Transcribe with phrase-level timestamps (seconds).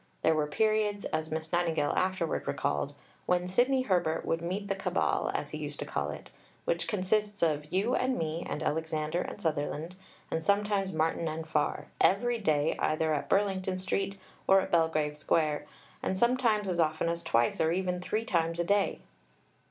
[0.23, 2.95] There were periods, as Miss Nightingale afterwards recalled,
[3.27, 6.31] "when Sidney Herbert would meet the Cabal, as he used to call it,
[6.65, 9.93] which consists of 'you and me and Alexander and Sutherland,
[10.31, 14.17] and sometimes Martin and Farr,' every day either at Burlington Street,
[14.47, 15.67] or at Belgrave Square,
[16.01, 19.01] and sometimes as often as twice or even three times a day."